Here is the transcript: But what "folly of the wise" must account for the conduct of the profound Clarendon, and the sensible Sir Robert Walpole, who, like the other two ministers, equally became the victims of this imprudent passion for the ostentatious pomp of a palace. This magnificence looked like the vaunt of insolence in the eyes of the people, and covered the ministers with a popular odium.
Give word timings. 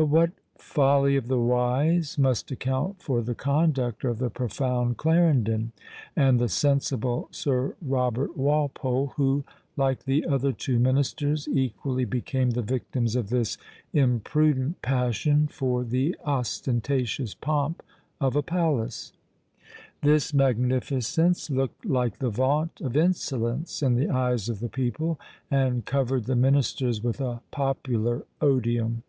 But 0.00 0.06
what 0.06 0.30
"folly 0.58 1.16
of 1.16 1.26
the 1.26 1.40
wise" 1.40 2.16
must 2.18 2.52
account 2.52 3.02
for 3.02 3.20
the 3.20 3.34
conduct 3.34 4.04
of 4.04 4.18
the 4.18 4.30
profound 4.30 4.96
Clarendon, 4.96 5.72
and 6.14 6.38
the 6.38 6.48
sensible 6.48 7.26
Sir 7.32 7.74
Robert 7.82 8.36
Walpole, 8.36 9.08
who, 9.16 9.42
like 9.76 10.04
the 10.04 10.24
other 10.24 10.52
two 10.52 10.78
ministers, 10.78 11.48
equally 11.48 12.04
became 12.04 12.52
the 12.52 12.62
victims 12.62 13.16
of 13.16 13.28
this 13.30 13.58
imprudent 13.92 14.80
passion 14.82 15.48
for 15.48 15.82
the 15.82 16.14
ostentatious 16.24 17.34
pomp 17.34 17.82
of 18.20 18.36
a 18.36 18.42
palace. 18.44 19.12
This 20.02 20.32
magnificence 20.32 21.50
looked 21.50 21.84
like 21.84 22.20
the 22.20 22.30
vaunt 22.30 22.80
of 22.80 22.96
insolence 22.96 23.82
in 23.82 23.96
the 23.96 24.08
eyes 24.10 24.48
of 24.48 24.60
the 24.60 24.68
people, 24.68 25.18
and 25.50 25.84
covered 25.84 26.26
the 26.26 26.36
ministers 26.36 27.02
with 27.02 27.20
a 27.20 27.42
popular 27.50 28.22
odium. 28.40 29.02